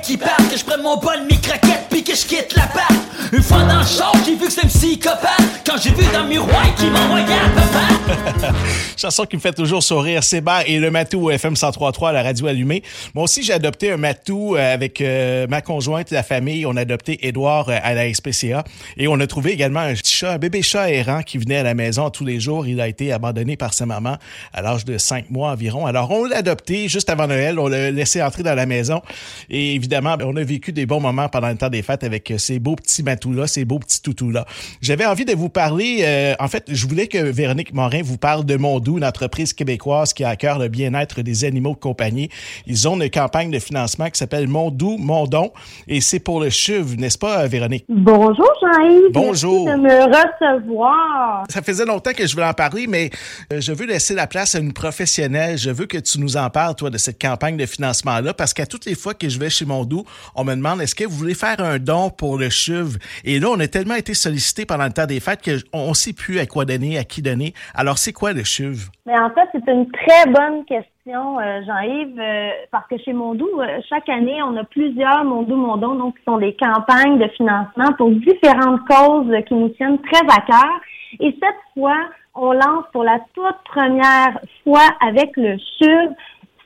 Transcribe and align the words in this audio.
qui 0.00 0.16
partent, 0.16 0.48
que 0.48 0.56
je 0.56 0.64
prenne 0.64 0.82
mon 0.82 0.96
bol, 0.96 1.22
mes 1.28 1.38
craquettes, 1.38 1.86
puis 1.90 2.02
que 2.02 2.14
je 2.14 2.24
quitte 2.26 2.54
la 2.56 2.66
part. 2.66 2.88
Une 3.32 3.42
fois 3.42 3.62
dans 3.62 3.78
le 3.78 3.86
char, 3.86 4.12
j'ai 4.24 4.34
vu 4.34 4.46
que 4.46 4.52
c'est 4.52 4.64
un 4.64 4.68
psychopathe. 4.68 5.62
Quand 5.66 5.76
j'ai 5.82 5.90
vu 5.90 6.04
dans 6.12 6.22
le 6.22 6.28
miroir 6.28 6.74
qui 6.76 6.86
m'envoyait 6.86 7.26
à 7.26 7.48
papa. 7.60 8.52
Chanson 9.02 9.24
qui 9.24 9.34
me 9.34 9.40
fait 9.40 9.52
toujours 9.52 9.82
sourire, 9.82 10.22
Sébastien 10.22 10.72
et 10.72 10.78
le 10.78 10.92
matou 10.92 11.28
FM 11.28 11.54
103.3 11.54 12.10
à 12.10 12.12
la 12.12 12.22
radio 12.22 12.46
allumée. 12.46 12.84
Moi 13.14 13.24
aussi, 13.24 13.42
j'ai 13.42 13.52
adopté 13.52 13.90
un 13.90 13.96
matou 13.96 14.54
euh, 14.54 14.74
avec 14.74 15.00
euh, 15.00 15.48
ma 15.48 15.60
conjointe 15.60 16.12
la 16.12 16.22
famille. 16.22 16.66
On 16.66 16.76
a 16.76 16.82
adopté 16.82 17.26
Édouard 17.26 17.68
euh, 17.68 17.78
à 17.82 17.94
la 17.94 18.14
SPCA. 18.14 18.62
Et 18.96 19.08
on 19.08 19.18
a 19.18 19.26
trouvé 19.26 19.50
également 19.50 19.80
un 19.80 19.94
petit 19.94 20.14
chat, 20.14 20.32
un 20.32 20.38
bébé 20.38 20.62
chat 20.62 20.88
errant 20.90 21.22
qui 21.22 21.38
venait 21.38 21.56
à 21.56 21.62
la 21.64 21.74
maison 21.74 22.10
tous 22.10 22.24
les 22.24 22.38
jours. 22.38 22.64
Il 22.64 22.80
a 22.80 22.86
été 22.86 23.12
abandonné 23.12 23.56
par 23.56 23.74
sa 23.74 23.86
maman 23.86 24.18
à 24.52 24.62
l'âge 24.62 24.84
de 24.84 24.98
cinq 24.98 25.30
mois 25.30 25.50
environ. 25.50 25.84
Alors, 25.86 26.08
on 26.12 26.24
l'a 26.24 26.36
adopté 26.36 26.88
juste 26.88 27.10
avant 27.10 27.26
Noël. 27.26 27.58
On 27.58 27.66
l'a 27.66 27.90
laissé 27.90 28.22
entrer 28.22 28.44
dans 28.44 28.54
la 28.54 28.66
maison. 28.66 29.02
Et 29.50 29.74
évidemment, 29.74 30.16
on 30.20 30.36
a 30.36 30.44
vécu 30.44 30.72
des 30.72 30.86
bons 30.86 31.00
moments 31.00 31.28
pendant 31.28 31.48
le 31.48 31.56
temps 31.56 31.70
des 31.70 31.82
fêtes 31.82 32.04
avec 32.04 32.32
ces 32.38 32.60
beaux 32.60 32.76
petits 32.76 33.02
matous-là, 33.02 33.48
ces 33.48 33.64
beaux 33.64 33.80
petits 33.80 34.00
toutous-là. 34.00 34.46
J'avais 34.80 35.06
envie 35.06 35.24
de 35.24 35.34
vous 35.34 35.48
parler, 35.48 36.34
en 36.38 36.48
fait, 36.48 36.66
je 36.68 36.86
voulais 36.86 37.08
que 37.08 37.18
Véronique 37.18 37.72
Morin 37.72 38.02
vous 38.02 38.18
parle 38.18 38.44
de 38.44 38.56
Une 38.96 39.04
entreprise 39.04 39.52
québécoise 39.52 40.12
qui 40.12 40.24
a 40.24 40.30
à 40.30 40.36
cœur 40.36 40.58
le 40.58 40.68
bien-être 40.68 41.22
des 41.22 41.44
animaux 41.44 41.74
de 41.74 41.80
compagnie. 41.80 42.28
Ils 42.66 42.88
ont 42.88 43.00
une 43.00 43.10
campagne 43.10 43.50
de 43.50 43.58
financement 43.58 44.08
qui 44.10 44.18
s'appelle 44.18 44.48
Mondou, 44.48 44.96
Mondon, 44.98 45.52
et 45.88 46.00
c'est 46.00 46.20
pour 46.20 46.40
le 46.40 46.50
CHUV, 46.50 46.96
n'est-ce 46.96 47.18
pas, 47.18 47.46
Véronique? 47.46 47.84
Bonjour, 47.88 48.50
Jean-Yves. 48.60 49.12
Bonjour. 49.12 49.66
Merci 49.66 49.80
de 49.80 49.82
me 49.82 50.04
recevoir. 50.04 51.44
Ça 51.48 51.62
faisait 51.62 51.84
longtemps 51.84 52.12
que 52.12 52.26
je 52.26 52.32
voulais 52.34 52.46
en 52.46 52.54
parler, 52.54 52.86
mais 52.86 53.10
euh, 53.52 53.60
je 53.60 53.72
veux 53.72 53.86
laisser 53.86 54.14
la 54.14 54.26
place 54.26 54.54
à 54.54 54.58
une 54.58 54.72
professionnelle. 54.72 55.58
Je 55.58 55.70
veux 55.70 55.86
que 55.86 55.98
tu 55.98 56.20
nous 56.20 56.36
en 56.36 56.50
parles, 56.50 56.74
toi, 56.74 56.90
de 56.90 56.98
cette 56.98 57.20
campagne 57.20 57.56
de 57.56 57.66
financement-là, 57.66 58.34
parce 58.34 58.54
qu'à 58.54 58.66
toutes 58.66 58.86
les 58.86 58.94
fois 58.94 59.14
que 59.14 59.28
je 59.28 59.38
vais 59.38 59.50
chez 59.50 59.64
Mondou, 59.64 60.04
on 60.34 60.44
me 60.44 60.54
demande 60.54 60.80
est-ce 60.80 60.94
que 60.94 61.04
vous 61.04 61.16
voulez 61.16 61.34
faire 61.34 61.60
un 61.60 61.78
don 61.78 62.10
pour 62.10 62.38
le 62.38 62.50
CHUV? 62.50 62.98
Et 63.24 63.40
là, 63.40 63.48
on 63.50 63.60
a 63.60 63.68
tellement 63.68 63.96
été 63.96 64.14
sollicité 64.14 64.66
pendant 64.66 64.84
le 64.84 64.92
temps 64.92 65.06
des 65.06 65.20
fêtes 65.20 65.40
qu'on 65.42 65.88
ne 65.88 65.94
sait 65.94 66.12
plus 66.12 66.38
à 66.38 66.46
quoi 66.46 66.64
donner, 66.64 66.98
à 66.98 67.04
qui 67.04 67.22
donner. 67.22 67.54
Alors, 67.74 67.98
c'est 67.98 68.12
quoi 68.12 68.32
le 68.32 68.44
CHUV? 68.44 68.81
Mais 69.06 69.18
en 69.18 69.30
fait, 69.30 69.48
c'est 69.52 69.72
une 69.72 69.90
très 69.90 70.30
bonne 70.30 70.64
question, 70.64 71.40
euh, 71.40 71.60
Jean-Yves, 71.66 72.20
euh, 72.20 72.50
parce 72.70 72.86
que 72.86 72.96
chez 72.98 73.12
Mondou, 73.12 73.48
euh, 73.58 73.80
chaque 73.88 74.08
année, 74.08 74.40
on 74.42 74.56
a 74.56 74.64
plusieurs 74.64 75.24
Mondou 75.24 75.56
Mondon, 75.56 75.96
donc 75.96 76.16
qui 76.18 76.24
sont 76.24 76.38
des 76.38 76.54
campagnes 76.54 77.18
de 77.18 77.26
financement 77.28 77.92
pour 77.98 78.10
différentes 78.10 78.80
causes 78.88 79.34
qui 79.48 79.54
nous 79.54 79.70
tiennent 79.70 79.98
très 80.02 80.24
à 80.28 80.40
cœur. 80.42 80.80
Et 81.18 81.36
cette 81.40 81.60
fois, 81.74 81.98
on 82.34 82.52
lance 82.52 82.84
pour 82.92 83.02
la 83.02 83.18
toute 83.34 83.58
première 83.64 84.38
fois 84.62 84.88
avec 85.00 85.36
le 85.36 85.56
CHUV 85.58 86.14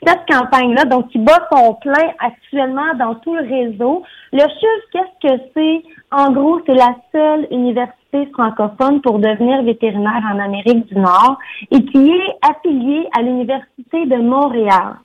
cette 0.07 0.27
campagne-là, 0.29 0.85
donc 0.85 1.09
qui 1.09 1.19
bat 1.19 1.49
son 1.53 1.75
plein 1.75 2.13
actuellement 2.21 2.95
dans 2.99 3.17
tout 3.17 3.35
le 3.35 3.43
réseau. 3.43 4.03
Le 4.33 4.41
CHUV, 4.41 4.83
qu'est-ce 4.93 5.29
que 5.29 5.43
c'est? 5.55 5.83
En 6.13 6.31
gros, 6.31 6.61
c'est 6.65 6.75
la 6.75 6.95
seule 7.13 7.49
université 7.51 8.27
francophone 8.33 9.01
pour 9.01 9.19
devenir 9.19 9.63
vétérinaire 9.63 10.23
en 10.33 10.39
Amérique 10.39 10.87
du 10.87 10.97
Nord 10.97 11.39
et 11.71 11.85
qui 11.85 12.11
est 12.11 12.39
affiliée 12.49 13.09
à 13.19 13.23
l'Université 13.23 14.07
de 14.07 14.17
Montréal. 14.17 14.97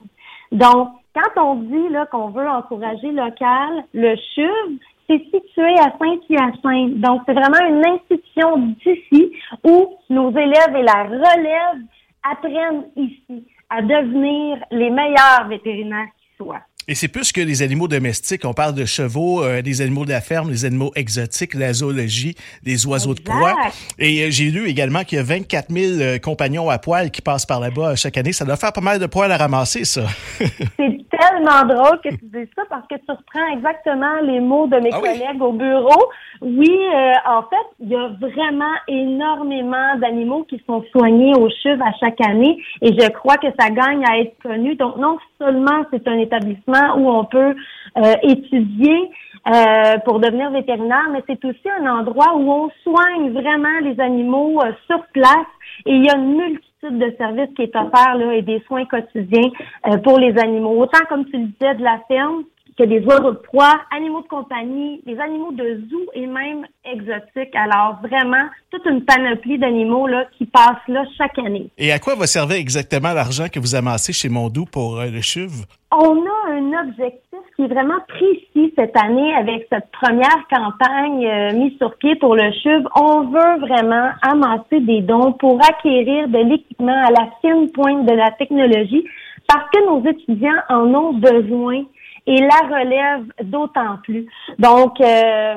Donc, 0.52 0.90
quand 1.14 1.42
on 1.42 1.56
dit 1.56 1.88
là 1.90 2.06
qu'on 2.06 2.28
veut 2.28 2.48
encourager 2.48 3.10
local, 3.10 3.84
le 3.92 4.14
CHUV, 4.34 4.78
c'est 5.08 5.22
situé 5.24 5.74
à 5.80 5.92
Saint-Hyacinthe. 5.98 7.00
Donc, 7.00 7.22
c'est 7.26 7.34
vraiment 7.34 7.66
une 7.68 7.84
institution 7.84 8.74
d'ici 8.84 9.32
où 9.64 9.94
nos 10.08 10.30
élèves 10.30 10.76
et 10.76 10.82
la 10.82 11.02
relève 11.02 11.82
apprennent 12.22 12.84
ici 12.96 13.44
à 13.72 13.82
devenir 13.82 14.58
les 14.70 14.90
meilleurs 14.90 15.48
vétérinaires 15.48 16.08
qui 16.18 16.36
soient. 16.36 16.60
Et 16.88 16.96
c'est 16.96 17.08
plus 17.08 17.30
que 17.30 17.40
les 17.40 17.62
animaux 17.62 17.86
domestiques. 17.86 18.44
On 18.44 18.54
parle 18.54 18.74
de 18.74 18.84
chevaux, 18.84 19.44
euh, 19.44 19.62
des 19.62 19.80
animaux 19.82 20.04
de 20.04 20.10
la 20.10 20.20
ferme, 20.20 20.50
des 20.50 20.64
animaux 20.64 20.90
exotiques, 20.96 21.54
la 21.54 21.72
zoologie, 21.72 22.34
des 22.64 22.86
oiseaux 22.86 23.14
de 23.14 23.20
proie. 23.20 23.56
Et 24.00 24.24
euh, 24.24 24.30
j'ai 24.30 24.50
lu 24.50 24.68
également 24.68 25.04
qu'il 25.04 25.16
y 25.16 25.20
a 25.20 25.24
24 25.24 25.72
000 25.72 26.00
euh, 26.00 26.18
compagnons 26.18 26.68
à 26.70 26.78
poil 26.78 27.12
qui 27.12 27.22
passent 27.22 27.46
par 27.46 27.60
là-bas 27.60 27.94
chaque 27.94 28.16
année. 28.16 28.32
Ça 28.32 28.44
doit 28.44 28.56
faire 28.56 28.72
pas 28.72 28.80
mal 28.80 28.98
de 28.98 29.06
poils 29.06 29.30
à 29.30 29.36
ramasser, 29.36 29.84
ça. 29.84 30.06
c'est 30.76 31.01
tellement 31.22 31.64
drôle 31.64 32.00
que 32.00 32.08
tu 32.10 32.24
dises 32.24 32.48
ça 32.56 32.62
parce 32.68 32.86
que 32.88 32.96
tu 32.96 33.10
reprends 33.10 33.46
exactement 33.52 34.20
les 34.22 34.40
mots 34.40 34.66
de 34.66 34.76
mes 34.76 34.90
Ah 34.92 34.98
oui? 35.02 35.18
collègues 35.18 35.42
au 35.42 35.52
bureau. 35.52 36.10
Oui, 36.40 36.70
euh, 36.94 37.12
en 37.26 37.42
fait, 37.42 37.66
il 37.80 37.88
y 37.88 37.96
a 37.96 38.08
vraiment 38.20 38.74
énormément 38.88 39.96
d'animaux 39.98 40.44
qui 40.44 40.62
sont 40.66 40.82
soignés 40.92 41.34
au 41.34 41.48
CHUV 41.48 41.80
à 41.82 41.92
chaque 42.00 42.20
année 42.20 42.62
et 42.80 42.88
je 42.98 43.08
crois 43.10 43.36
que 43.36 43.48
ça 43.58 43.70
gagne 43.70 44.04
à 44.04 44.18
être 44.18 44.36
connu. 44.42 44.74
Donc, 44.76 44.96
non 44.96 45.18
seulement 45.38 45.84
c'est 45.92 46.06
un 46.08 46.18
établissement 46.18 46.96
où 46.96 47.08
on 47.10 47.24
peut 47.24 47.54
euh, 47.98 48.14
étudier 48.22 49.10
euh, 49.46 49.98
pour 50.04 50.20
devenir 50.20 50.50
vétérinaire, 50.50 51.08
mais 51.12 51.22
c'est 51.26 51.44
aussi 51.44 51.68
un 51.80 51.86
endroit 51.86 52.34
où 52.36 52.50
on 52.50 52.70
soigne 52.84 53.32
vraiment 53.32 53.80
les 53.82 53.98
animaux 54.00 54.60
euh, 54.62 54.72
sur 54.86 55.04
place 55.12 55.50
et 55.86 55.94
il 55.94 56.04
y 56.04 56.10
a 56.10 56.16
une 56.16 56.36
multitude 56.36 56.71
de 56.90 57.14
services 57.16 57.54
qui 57.54 57.62
est 57.62 57.76
offert 57.76 58.16
là, 58.16 58.34
et 58.34 58.42
des 58.42 58.60
soins 58.66 58.84
quotidiens 58.86 59.50
euh, 59.86 59.98
pour 59.98 60.18
les 60.18 60.36
animaux. 60.38 60.80
Autant, 60.80 61.04
comme 61.08 61.24
tu 61.26 61.38
le 61.38 61.46
disais, 61.46 61.74
de 61.74 61.82
la 61.82 62.00
ferme 62.08 62.44
que 62.78 62.84
des 62.84 63.04
oiseaux 63.04 63.32
de 63.32 63.38
proie, 63.38 63.80
animaux 63.94 64.22
de 64.22 64.28
compagnie, 64.28 65.00
des 65.06 65.18
animaux 65.18 65.52
de 65.52 65.82
zoo 65.90 66.06
et 66.14 66.26
même 66.26 66.66
exotiques. 66.84 67.54
Alors, 67.54 67.98
vraiment, 68.02 68.48
toute 68.70 68.84
une 68.86 69.04
panoplie 69.04 69.58
d'animaux 69.58 70.06
là 70.06 70.24
qui 70.38 70.46
passent 70.46 70.88
là 70.88 71.04
chaque 71.18 71.38
année. 71.38 71.68
Et 71.78 71.92
à 71.92 71.98
quoi 71.98 72.14
va 72.14 72.26
servir 72.26 72.56
exactement 72.56 73.12
l'argent 73.12 73.46
que 73.52 73.60
vous 73.60 73.74
amassez 73.74 74.12
chez 74.12 74.28
Mondou 74.28 74.64
pour 74.64 74.98
euh, 74.98 75.06
le 75.06 75.20
CHUV? 75.20 75.64
On 75.90 76.24
a 76.24 76.52
un 76.52 76.88
objectif 76.88 77.38
qui 77.54 77.62
est 77.62 77.68
vraiment 77.68 78.00
précis 78.08 78.72
cette 78.78 78.96
année 78.96 79.34
avec 79.34 79.66
cette 79.70 79.90
première 79.92 80.46
campagne 80.50 81.26
euh, 81.26 81.52
mise 81.52 81.76
sur 81.76 81.94
pied 81.96 82.16
pour 82.16 82.34
le 82.34 82.50
CHUV. 82.62 82.84
On 82.96 83.24
veut 83.24 83.60
vraiment 83.60 84.10
amasser 84.22 84.80
des 84.80 85.02
dons 85.02 85.32
pour 85.32 85.60
acquérir 85.62 86.28
de 86.28 86.38
l'équipement 86.38 87.04
à 87.04 87.10
la 87.10 87.28
fine 87.42 87.70
pointe 87.72 88.06
de 88.06 88.14
la 88.14 88.30
technologie 88.32 89.04
parce 89.46 89.68
que 89.70 89.86
nos 89.86 90.08
étudiants 90.08 90.62
en 90.70 90.94
ont 90.94 91.12
besoin 91.12 91.84
et 92.26 92.40
la 92.40 92.78
relève 92.78 93.24
d'autant 93.42 93.98
plus. 94.02 94.26
Donc, 94.58 95.00
euh, 95.00 95.54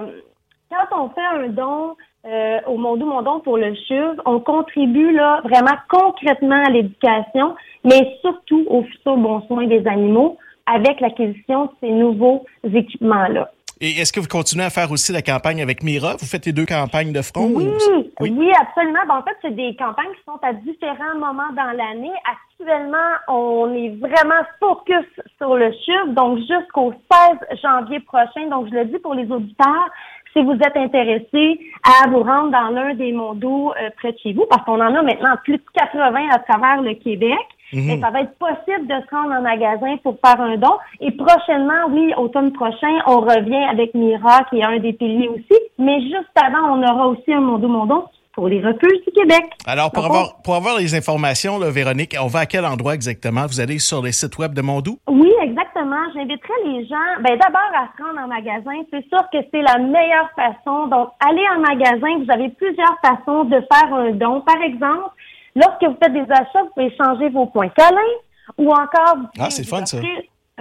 quand 0.70 1.04
on 1.04 1.10
fait 1.10 1.22
un 1.22 1.48
don 1.50 1.96
euh, 2.26 2.60
au 2.68 2.78
Mondou 2.78 3.06
Mondon 3.06 3.40
pour 3.40 3.58
le 3.58 3.76
CHUV, 3.76 4.20
on 4.26 4.40
contribue 4.40 5.12
là 5.12 5.42
vraiment 5.44 5.78
concrètement 5.90 6.64
à 6.66 6.70
l'éducation, 6.70 7.56
mais 7.84 8.18
surtout 8.22 8.66
au 8.68 8.84
futur 8.84 9.18
bon 9.18 9.42
soin 9.48 9.68
des 9.68 9.86
animaux 9.88 10.38
avec 10.66 11.00
l'acquisition 11.00 11.66
de 11.66 11.72
ces 11.82 11.92
nouveaux 11.92 12.46
équipements-là. 12.64 13.52
Et 13.82 13.90
est-ce 14.00 14.14
que 14.14 14.22
vous 14.22 14.28
continuez 14.28 14.64
à 14.64 14.70
faire 14.70 14.90
aussi 14.92 15.12
la 15.12 15.22
campagne 15.22 15.62
avec 15.62 15.84
Mira? 15.84 16.16
Vous 16.20 16.26
faites 16.26 16.46
les 16.46 16.54
deux 16.54 16.66
campagnes 16.66 17.12
de 17.12 17.22
front? 17.22 17.52
Oui, 17.54 17.66
ou- 17.68 18.04
oui, 18.22 18.52
absolument. 18.62 19.00
Ben, 19.08 19.16
en 19.16 19.22
fait, 19.24 19.36
c'est 19.42 19.54
des 19.56 19.76
campagnes 19.76 20.14
qui 20.16 20.24
sont 20.26 20.40
à 20.42 20.54
différents 20.54 21.16
moments 21.20 21.52
dans 21.56 21.76
l'année. 21.76 22.14
Actuellement, 22.24 22.98
on 23.28 23.74
est 23.74 23.90
vraiment 24.00 24.44
focus 24.62 25.06
sur 25.38 25.56
le 25.56 25.72
CHUV, 25.74 26.14
donc 26.14 26.40
jusqu'au 26.40 26.94
16 27.12 27.60
janvier 27.62 28.00
prochain. 28.00 28.48
Donc, 28.50 28.68
je 28.70 28.76
le 28.76 28.86
dis 28.86 29.00
pour 29.00 29.14
les 29.14 29.30
auditeurs, 29.30 29.90
si 30.32 30.42
vous 30.42 30.54
êtes 30.54 30.78
intéressés 30.78 31.60
à 31.84 32.08
vous 32.10 32.24
rendre 32.24 32.52
dans 32.52 32.70
l'un 32.70 32.94
des 32.94 33.12
mondos 33.12 33.74
euh, 33.74 33.90
près 33.98 34.14
de 34.14 34.18
chez 34.20 34.32
vous, 34.34 34.46
parce 34.50 34.64
qu'on 34.64 34.80
en 34.82 34.96
a 34.96 35.02
maintenant 35.02 35.36
plus 35.44 35.58
de 35.58 35.64
80 35.74 36.30
à 36.32 36.40
travers 36.40 36.82
le 36.82 36.94
Québec, 36.94 37.38
mais 37.74 38.00
ça 38.00 38.10
va 38.10 38.22
être 38.22 38.38
possible 38.38 38.88
de 38.88 38.94
se 38.94 39.16
rendre 39.16 39.34
en 39.34 39.42
magasin 39.42 39.98
pour 40.04 40.18
faire 40.24 40.40
un 40.40 40.58
don. 40.58 40.78
Et 41.02 41.12
prochainement, 41.12 41.88
oui, 41.90 42.14
automne 42.18 42.52
prochain, 42.54 43.00
on 43.08 43.22
revient 43.22 43.66
avec 43.72 43.94
Mira, 43.94 44.44
qui 44.50 44.60
est 44.60 44.64
un 44.64 44.80
des 44.80 44.94
piliers 44.94 45.30
aussi. 45.30 45.60
Mais 45.78 46.02
juste 46.02 46.36
avant, 46.36 46.78
on 46.78 46.84
aura 46.84 47.08
aussi 47.08 47.34
un 47.34 47.42
Mondo 47.42 47.68
Mondon 47.68 48.04
pour 48.36 48.50
les 48.50 48.60
refuges 48.60 49.02
du 49.08 49.14
Québec. 49.14 49.46
Alors, 49.66 49.92
pour 49.92 50.06
avoir, 50.06 50.42
pour 50.44 50.56
avoir 50.56 50.78
les 50.78 50.94
informations, 50.94 51.58
là, 51.58 51.72
Véronique, 51.72 52.16
on 52.22 52.28
va 52.28 52.40
à 52.40 52.46
quel 52.46 52.66
endroit 52.66 52.94
exactement? 52.94 53.46
Vous 53.48 53.62
allez 53.62 53.80
sur 53.80 54.04
les 54.04 54.12
sites 54.12 54.38
web 54.38 54.54
de 54.54 54.62
Mondou? 54.62 55.00
Oui, 55.08 55.32
exactement. 55.42 56.04
J'inviterais 56.14 56.62
les 56.66 56.86
gens, 56.86 57.22
ben 57.24 57.38
d'abord 57.40 57.72
à 57.74 57.88
se 57.96 58.04
rendre 58.04 58.20
en 58.20 58.28
magasin. 58.28 58.84
C'est 58.92 59.08
sûr 59.08 59.24
que 59.32 59.38
c'est 59.52 59.62
la 59.62 59.78
meilleure 59.78 60.30
façon. 60.36 60.88
Donc, 60.88 61.10
allez 61.26 61.46
en 61.56 61.62
magasin. 61.62 62.24
Vous 62.24 62.32
avez 62.32 62.50
plusieurs 62.50 62.98
façons 63.02 63.46
de 63.46 63.56
faire 63.72 63.94
un 63.94 64.12
don. 64.12 64.42
Par 64.42 64.62
exemple, 64.62 65.15
lorsque 65.56 65.84
vous 65.84 65.98
faites 66.02 66.14
des 66.14 66.32
achats, 66.32 66.64
vous 66.64 66.70
pouvez 66.74 66.96
changer 66.96 67.30
vos 67.30 67.46
points 67.48 67.70
câlins 67.70 68.16
ou 68.58 68.70
encore. 68.70 69.18
vous 69.18 69.28
Ah, 69.40 69.50
c'est 69.50 69.66
fun, 69.66 69.86
ça. 69.86 69.98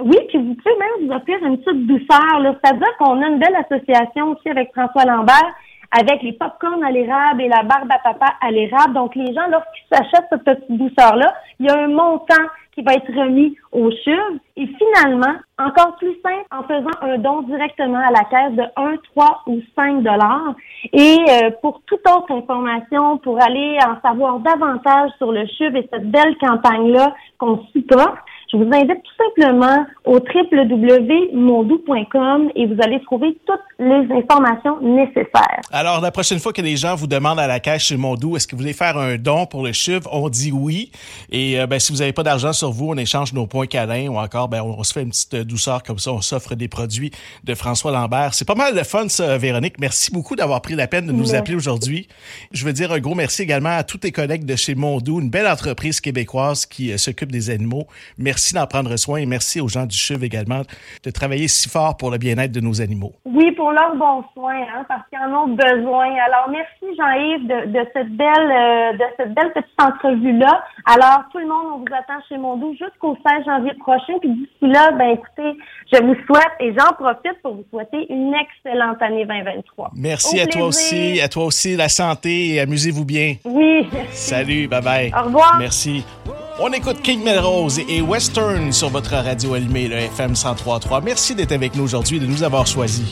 Oui, 0.01 0.17
puis 0.27 0.37
vous 0.37 0.55
pouvez 0.55 0.75
même 0.77 1.07
vous 1.07 1.13
offrir 1.13 1.37
une 1.45 1.57
petite 1.57 1.87
douceur. 1.87 2.55
C'est-à-dire 2.63 2.97
qu'on 2.99 3.21
a 3.21 3.27
une 3.27 3.39
belle 3.39 3.55
association 3.55 4.31
aussi 4.31 4.49
avec 4.49 4.71
François 4.73 5.05
Lambert 5.05 5.53
avec 5.91 6.21
les 6.23 6.33
popcorn 6.33 6.83
à 6.83 6.91
l'érable 6.91 7.41
et 7.41 7.47
la 7.47 7.63
barbe 7.63 7.89
à 7.91 7.99
papa 7.99 8.33
à 8.41 8.51
l'érable. 8.51 8.93
Donc, 8.93 9.15
les 9.15 9.33
gens, 9.33 9.47
lorsqu'ils 9.49 9.87
s'achètent 9.91 10.27
cette 10.29 10.43
petite 10.43 10.71
douceur-là, 10.77 11.33
il 11.59 11.67
y 11.67 11.69
a 11.69 11.77
un 11.79 11.87
montant 11.87 12.43
qui 12.75 12.83
va 12.83 12.93
être 12.93 13.11
remis 13.11 13.55
au 13.71 13.89
CHUV. 13.89 14.39
Et 14.57 14.67
finalement, 14.67 15.35
encore 15.57 15.95
plus 15.95 16.15
simple, 16.21 16.45
en 16.51 16.63
faisant 16.63 16.97
un 17.01 17.17
don 17.17 17.41
directement 17.43 17.99
à 17.99 18.11
la 18.11 18.25
caisse 18.25 18.53
de 18.53 18.63
1, 18.75 18.97
3 19.15 19.43
ou 19.47 19.61
5 19.75 20.03
dollars. 20.03 20.53
Et 20.91 21.17
euh, 21.29 21.51
pour 21.61 21.81
toute 21.85 22.05
autre 22.07 22.31
information, 22.31 23.17
pour 23.19 23.41
aller 23.41 23.77
en 23.85 23.99
savoir 24.07 24.39
davantage 24.39 25.11
sur 25.17 25.31
le 25.31 25.47
CHUV 25.47 25.79
et 25.79 25.89
cette 25.91 26.11
belle 26.11 26.37
campagne-là 26.37 27.15
qu'on 27.37 27.65
supporte, 27.71 28.17
je 28.55 28.63
vous 28.63 28.73
invite 28.73 29.03
tout 29.03 29.11
simplement 29.25 29.85
au 30.05 30.15
www.mondou.com 30.15 31.31
et 32.55 32.65
vous 32.67 32.77
allez 32.81 33.01
trouver 33.01 33.37
toutes 33.45 33.59
les 33.79 34.07
informations 34.15 34.79
nécessaires. 34.81 35.59
Alors, 35.71 35.99
la 35.99 36.11
prochaine 36.11 36.39
fois 36.39 36.53
que 36.53 36.61
les 36.61 36.77
gens 36.77 36.95
vous 36.95 37.07
demandent 37.07 37.39
à 37.39 37.47
la 37.47 37.59
caisse 37.59 37.81
chez 37.83 37.97
Mondou, 37.97 38.37
est-ce 38.37 38.47
que 38.47 38.55
vous 38.55 38.61
voulez 38.61 38.71
faire 38.73 38.97
un 38.97 39.17
don 39.17 39.45
pour 39.45 39.61
le 39.63 39.73
chiffre? 39.73 40.07
On 40.11 40.29
dit 40.29 40.53
oui. 40.53 40.89
Et 41.31 41.59
euh, 41.59 41.67
ben, 41.67 41.79
si 41.79 41.91
vous 41.91 41.99
n'avez 41.99 42.13
pas 42.13 42.23
d'argent 42.23 42.53
sur 42.53 42.71
vous, 42.71 42.91
on 42.91 42.95
échange 42.97 43.33
nos 43.33 43.45
points 43.45 43.67
câlins 43.67 44.07
ou 44.07 44.17
encore, 44.17 44.47
ben, 44.47 44.61
on, 44.61 44.83
se 44.83 44.93
fait 44.93 45.01
une 45.01 45.09
petite 45.09 45.35
douceur 45.35 45.83
comme 45.83 45.99
ça. 45.99 46.13
On 46.13 46.21
s'offre 46.21 46.55
des 46.55 46.69
produits 46.69 47.11
de 47.43 47.55
François 47.55 47.91
Lambert. 47.91 48.33
C'est 48.33 48.47
pas 48.47 48.55
mal 48.55 48.73
de 48.73 48.83
fun, 48.83 49.09
ça, 49.09 49.37
Véronique. 49.37 49.79
Merci 49.79 50.11
beaucoup 50.11 50.37
d'avoir 50.37 50.61
pris 50.61 50.75
la 50.75 50.87
peine 50.87 51.07
de 51.07 51.11
nous 51.11 51.35
appeler 51.35 51.55
aujourd'hui. 51.55 52.07
Je 52.51 52.63
veux 52.63 52.73
dire 52.73 52.93
un 52.93 52.99
gros 52.99 53.15
merci 53.15 53.41
également 53.41 53.75
à 53.75 53.83
tous 53.83 53.97
tes 53.97 54.13
collègues 54.13 54.45
de 54.45 54.55
chez 54.55 54.75
Mondou, 54.75 55.19
une 55.19 55.29
belle 55.29 55.47
entreprise 55.47 55.99
québécoise 55.99 56.65
qui 56.65 56.93
euh, 56.93 56.97
s'occupe 56.97 57.31
des 57.31 57.49
animaux. 57.49 57.87
Merci 58.17 58.44
d'en 58.53 58.67
prendre 58.67 58.95
soin 58.97 59.17
et 59.17 59.25
merci 59.25 59.59
aux 59.59 59.67
gens 59.67 59.85
du 59.85 59.97
CHUV 59.97 60.25
également 60.25 60.61
de 61.03 61.11
travailler 61.11 61.47
si 61.47 61.69
fort 61.69 61.97
pour 61.97 62.11
le 62.11 62.17
bien-être 62.17 62.51
de 62.51 62.59
nos 62.59 62.81
animaux. 62.81 63.13
Oui, 63.25 63.51
pour 63.53 63.71
leurs 63.71 63.95
bons 63.95 64.23
soins, 64.33 64.61
hein, 64.61 64.85
parce 64.87 65.01
qu'ils 65.09 65.19
en 65.19 65.43
ont 65.43 65.47
besoin. 65.47 66.13
Alors, 66.25 66.49
merci 66.49 66.95
Jean-Yves 66.97 67.47
de, 67.47 67.71
de, 67.71 67.87
cette 67.93 68.15
belle 68.15 68.51
euh, 68.51 68.93
de 68.93 69.05
cette 69.17 69.33
belle 69.33 69.51
petite 69.53 69.81
entrevue-là. 69.81 70.63
Alors, 70.85 71.23
tout 71.31 71.39
le 71.39 71.47
monde, 71.47 71.65
on 71.75 71.77
vous 71.79 71.93
attend 71.93 72.21
chez 72.29 72.37
Mondou 72.37 72.73
jusqu'au 72.73 73.17
16 73.25 73.45
janvier 73.45 73.73
prochain. 73.79 74.13
Puis 74.21 74.29
d'ici 74.29 74.49
là, 74.61 74.91
ben 74.91 75.17
écoutez, 75.17 75.57
je 75.91 76.03
vous 76.03 76.15
souhaite 76.25 76.53
et 76.59 76.73
j'en 76.77 76.93
profite 76.93 77.41
pour 77.41 77.55
vous 77.55 77.65
souhaiter 77.71 78.05
une 78.09 78.33
excellente 78.33 79.01
année 79.01 79.25
2023. 79.25 79.91
Merci 79.95 80.39
à 80.39 80.47
toi 80.47 80.65
aussi, 80.65 81.19
à 81.21 81.27
toi 81.27 81.45
aussi, 81.45 81.75
la 81.75 81.89
santé 81.89 82.53
et 82.53 82.59
amusez-vous 82.59 83.05
bien. 83.05 83.35
Oui. 83.45 83.87
Salut, 84.11 84.67
bye 84.67 84.81
bye. 84.81 85.11
Au 85.17 85.25
revoir. 85.25 85.57
Merci. 85.59 86.03
On 86.57 86.71
écoute 86.71 87.01
King 87.01 87.21
Melrose 87.21 87.79
et 87.79 88.01
Western 88.01 88.71
sur 88.71 88.87
votre 88.87 89.13
radio 89.13 89.55
allumée, 89.55 89.89
le 89.89 89.97
FM 89.97 90.33
103.3. 90.33 91.01
Merci 91.03 91.35
d'être 91.35 91.51
avec 91.51 91.75
nous 91.75 91.83
aujourd'hui, 91.83 92.17
de 92.17 92.25
nous 92.25 92.43
avoir 92.43 92.65
choisis. 92.65 93.03